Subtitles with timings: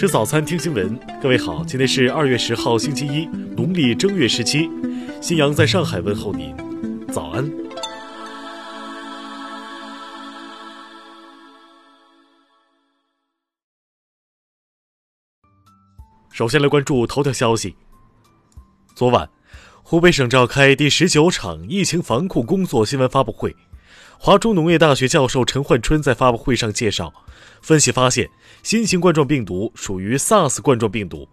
[0.00, 0.98] 吃早餐，听新闻。
[1.20, 4.66] 各位好，今天是二月十号，星期一，农历正月十七。
[5.20, 6.56] 新阳在上海问候您，
[7.08, 7.46] 早安。
[16.32, 17.76] 首先来关注头条消息。
[18.94, 19.28] 昨晚，
[19.82, 23.54] 湖北省召开第十九场疫情防控工作新闻发布会。
[24.22, 27.10] 华中农业大学教授陈焕春在发布会上介绍，
[27.62, 28.28] 分析发现，
[28.62, 31.26] 新型冠状病毒属于 SARS 冠状病毒。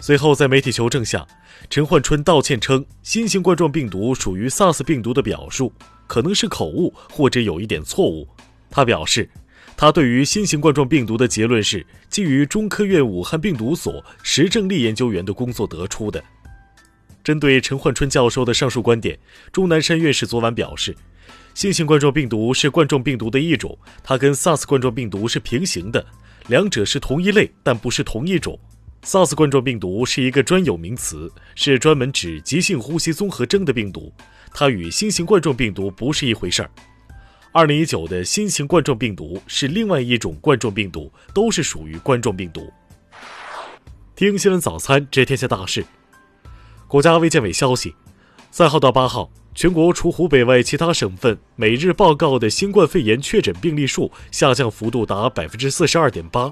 [0.00, 1.26] 随后在媒体求证下，
[1.68, 5.70] 陈焕春道歉称，新型冠状病毒属于 SARS 病毒的表述
[6.06, 8.26] 可能是口误或者有一点错误。
[8.70, 9.28] 他表示，
[9.76, 16.24] 他对于新型冠状病毒的结论是基于中科院武汉病毒所石正丽研究员的工作得出的。
[17.22, 19.18] 针对陈焕春教授的上述观点，
[19.52, 20.96] 钟南山院士昨晚表示。
[21.56, 26.04] 新型冠状病毒是冠状病毒的一种，它跟 SARS 冠状病毒是平行的，
[26.48, 28.60] 两者是同一类，但不是同一种。
[29.02, 34.12] SARS 冠状病毒是一个专有名词，是专门指急性呼吸综合征的病毒，
[34.52, 36.70] 它与新型冠状病毒不是一回事儿。
[37.54, 42.70] 2019的新型冠状病毒是另外一种冠状病毒，都是属于冠状病毒。
[44.14, 45.82] 听新闻早餐知天下大事。
[46.86, 47.94] 国家卫健委消息，
[48.56, 49.30] 三号到八号。
[49.54, 56.50] 全国除湖北外，其他省份每日报告的新冠肺炎确诊病例数下降幅度达百分之四十二点八，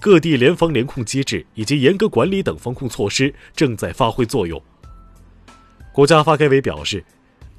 [0.00, 4.60] 各地联防联控机制以及严格管理等防控措施正在发挥作用。
[5.92, 7.04] 国家发改委表示，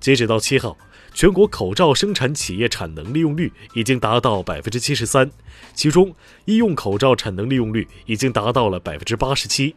[0.01, 0.77] 截止到七号，
[1.13, 5.31] 全国口罩生产企业产能利用率已经达到百分之七十三，
[5.73, 9.73] 其中医用口罩产能利用率已经达到了百分之八十七。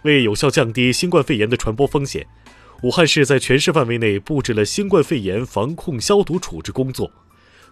[0.00, 2.26] 为有效降低新冠肺炎的传播风险。
[2.82, 7.10] 武汉市在全市范围内布置了新冠肺炎防控消毒处置工作。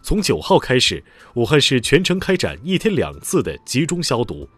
[0.03, 1.03] 从九号开始，
[1.35, 4.49] 武汉市全程开展一天两次的集中消毒。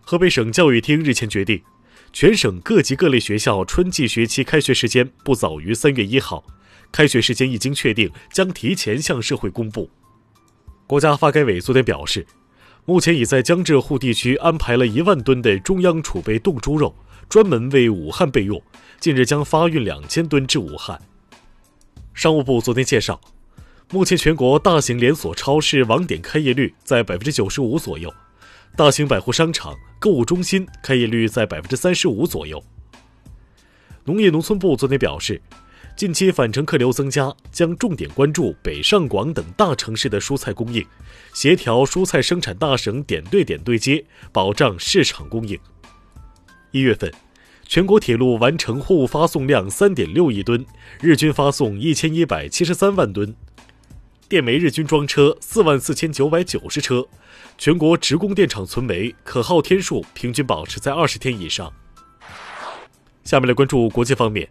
[0.00, 1.62] 河北省教育厅日前决定，
[2.12, 6.44] 全省各级各类学校春季学期开学时间不早于三月一号，
[6.90, 9.90] 开学时间一经确定，将提前向社会公布。
[10.86, 12.26] 国家发改委昨天表示，
[12.84, 16.94] 目前已在江浙沪地区安排了一万吨的中央储备冻猪肉。
[17.28, 18.62] 专门为武汉备用，
[19.00, 21.00] 近日将发运两千吨至武汉。
[22.14, 23.20] 商务部昨天介绍，
[23.90, 28.12] 目前全国大型连锁超市网点开业率在百分之九十五左右，
[28.76, 32.62] 大型百货商场、购物中心开业率在百分之三十五左右。
[34.04, 35.42] 农业农村部昨天表示，
[35.96, 40.86] 近期返程客流增加，将重点关注北上广等大城市的蔬菜供应，
[41.34, 45.58] 协调蔬菜生产大省点对点对接，保障市场供应。
[46.76, 47.10] 一月份，
[47.66, 50.66] 全国铁路完成货物发送量三点六亿吨，
[51.00, 53.34] 日均发送一千一百七十三万吨，
[54.28, 57.06] 电煤日均装车四万四千九百九十车，
[57.56, 61.72] 全国直供电厂存煤可耗天数平均保持在二十天以上。
[63.24, 64.46] 下面来关注国际方面，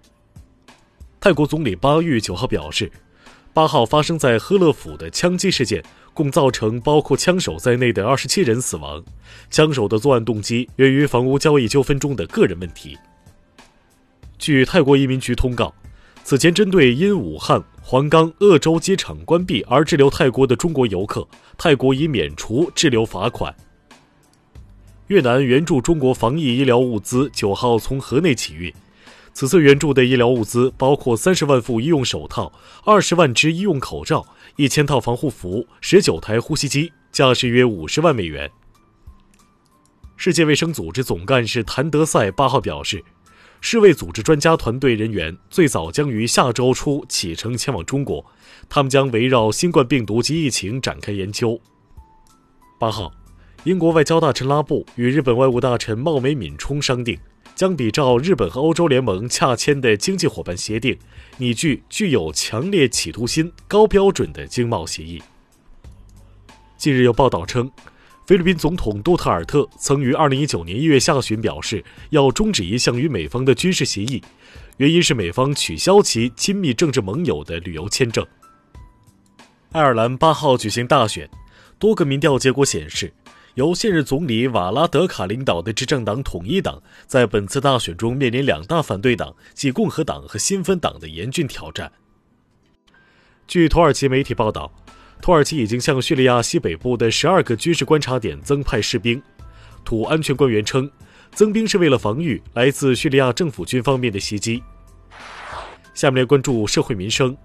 [1.20, 2.92] 泰国总理巴育九号表示。
[3.54, 5.82] 八号发生在呵勒府的枪击事件，
[6.16, 9.04] 共造成包括枪手在内的二十七人死亡。
[9.52, 12.98] 枪手的作案动机源于房屋交易纠纷中的个人问题。
[14.40, 15.74] 据泰国移民局通告，
[16.24, 21.28] 此前针对因武汉、黄冈、鄂州机场关闭而滞留泰国的中国游客，
[21.58, 23.54] 泰国已免除滞留罚款。
[25.08, 28.74] 越南援助中国防疫医疗物资九号从河内起运。
[29.36, 32.54] 此次援助的医疗物资包括三十万副医用手套、
[32.86, 34.26] 二十万只医用口罩、
[34.56, 38.50] 一千套防护服、十九台呼吸机，价值约五十万美元。
[40.16, 43.04] 世界卫生组织总干事谭德赛八号表示，
[43.60, 48.26] 世卫组织专家团队人员最早将于下周初启程前往中国，
[48.70, 51.60] 他们将围绕新冠病毒及疫情展开研究。
[52.80, 53.12] 八号，
[53.66, 57.20] 英国外交大臣拉布与日本外务大臣茂美敏充商定。
[57.56, 60.98] 将比照日本和欧洲联盟洽签的经济伙伴协定，
[61.38, 65.24] 拟具具有强烈企图心、高标准的经贸协议。
[66.78, 67.72] 近日有报道称，
[68.28, 74.22] 菲律宾总统杜特尔特曾于2019年1月下旬表示要终止一项与美方的军事协议，
[74.76, 78.26] 原因是美方取消其亲密政治盟友的旅游签证。
[79.72, 81.30] 爱尔兰8号举行大选，
[81.80, 83.14] 多个民调结果显示。
[83.56, 91.90] 由现任总理瓦拉德卡领导的执政党统一党在本次大选中面临两大反对党，即共和党和新芬党的严峻挑战。
[93.48, 94.70] 据土耳其媒体报道，
[95.22, 99.22] 土耳其已经向叙利亚西北部的十二个军事观察点增派士兵。
[99.86, 100.92] 土安全官员称，
[101.32, 104.62] 增兵是为了防御来自叙利亚政府军方面的袭击。
[105.94, 107.36] 下面来关注社会民生。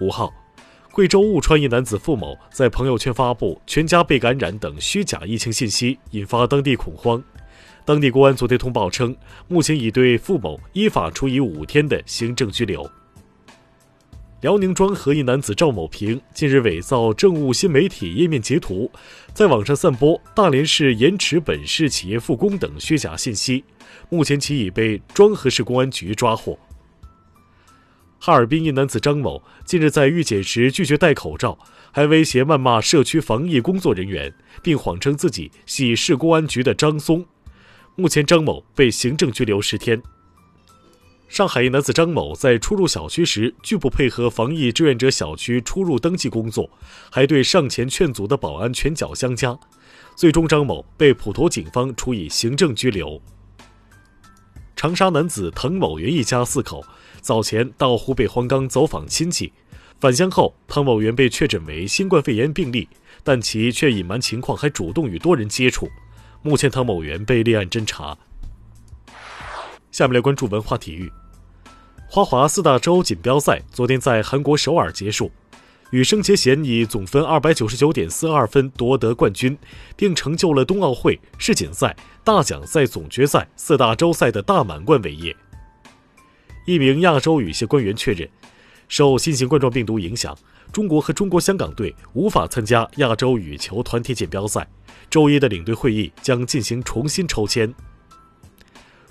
[0.00, 0.32] 五号。
[0.96, 7.22] 贵州务川一男子付某在朋友圈发布全家被感染等虚假疫情信息，引发当地恐慌。
[7.84, 9.14] 当地公安昨天通报称，
[9.46, 12.90] 目前已对付某依法处以五天的行政拘留。
[14.40, 18.90] 辽宁庄河一男子赵某平近日伪造政务新媒体页面截图，
[19.34, 23.62] 在网上散播大连市盐池本市企业复工等虚假信息，
[24.08, 26.58] 目前其已被庄河市公安局抓获。
[28.26, 31.56] 哈尔滨一男子张某近日在预检时拒绝戴口罩，
[31.92, 34.34] 还威胁谩骂社区防疫工作人员，
[34.64, 37.24] 并谎称自己系市公安局的张松，
[37.94, 40.02] 目前张某被行政拘留十天。
[41.28, 46.68] 上海一男子张某在出入小区时拒不配合防疫志愿者小区出入登记工作，
[47.12, 49.56] 还对上前劝阻的保安拳脚相加，
[50.16, 53.22] 最终张某被普陀警方处以行政拘留。
[54.76, 56.84] 长沙男子滕某元一家四口
[57.22, 59.50] 早前到湖北黄冈走访亲戚，
[59.98, 62.86] 返乡后滕某元被确诊为新冠肺炎病例，
[63.24, 65.88] 但其却隐瞒情况，还主动与多人接触。
[66.42, 68.18] 目前滕某元被立案侦查。
[69.90, 71.10] 下面来关注文化体育。
[72.06, 75.32] 花滑四大洲锦标赛昨天在韩国首尔结束，
[75.90, 79.56] 羽生结弦以总分二百九十九点四二分夺得冠军，
[79.94, 81.94] 并成就了冬奥会、世锦赛、
[82.24, 85.34] 大奖赛总决赛四大洲赛的大满贯伟业。
[86.66, 88.28] 一名亚洲羽协官员确认，
[88.88, 90.36] 受新型冠状病毒影响，
[90.72, 94.66] 中国和中国香港队无法参加亚洲羽球团体锦标赛，
[95.08, 97.72] 周一的领队会议将进行重新抽签。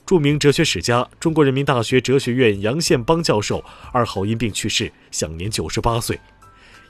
[0.05, 6.19] 著名哲学史家、中国人民大学哲学院杨宪邦教授二号因病去世，享年九十八岁。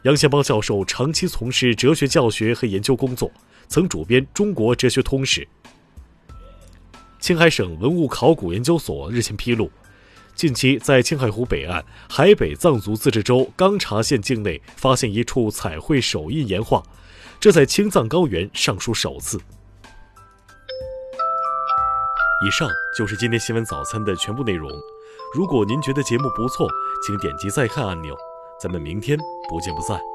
[0.05, 3.31] 杨宪邦教授长期从事哲学教学和研究工作，
[3.67, 5.41] 曾主编《中国哲学通史》。
[7.19, 9.71] 青海省文物考古研究所日前披露，
[10.35, 16.83] 近期在青海湖北岸海北藏族自治州刚察县境内发现一处彩绘手印岩画，
[17.39, 19.39] 这在青藏高原尚属首次。
[22.45, 24.69] 以上就是今天新闻早餐的全部内容。
[25.33, 26.69] 如果您觉得节目不错，
[27.03, 28.15] 请点击再看按钮。
[28.65, 29.15] 咱们明天
[29.47, 30.14] 不见不散。